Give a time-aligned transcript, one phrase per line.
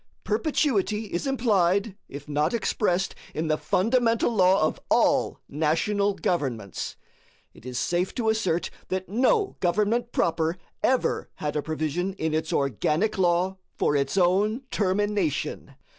[0.23, 6.95] Perpetuity is implied, if not expressed, in the fundamental law of all national governments.
[7.53, 12.51] It is safe to assert that no government proper ever had a provision in its
[12.51, 15.75] organic law for its own termination.